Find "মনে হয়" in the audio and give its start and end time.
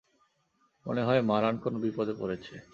0.85-1.21